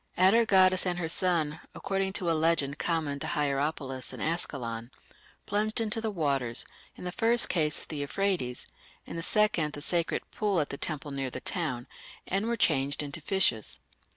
Atargatis 0.17 0.87
and 0.87 0.97
her 0.97 1.07
son, 1.07 1.59
according 1.75 2.11
to 2.13 2.31
a 2.31 2.33
legend 2.33 2.79
common 2.79 3.19
to 3.19 3.27
Hierapolis 3.27 4.11
and 4.11 4.19
Ascalon, 4.19 4.89
plunged 5.45 5.79
into 5.79 6.01
the 6.01 6.09
waters 6.09 6.65
in 6.95 7.03
the 7.03 7.11
first 7.11 7.49
case 7.49 7.85
the 7.85 7.97
Euphrates, 7.97 8.65
in 9.05 9.15
the 9.15 9.21
second 9.21 9.73
the 9.73 9.81
sacred 9.83 10.23
pool 10.31 10.59
at 10.59 10.69
the 10.69 10.75
temple 10.79 11.11
near 11.11 11.29
the 11.29 11.39
town 11.39 11.85
and 12.25 12.47
were 12.47 12.57
changed 12.57 13.03
into 13.03 13.21
fishes". 13.21 13.79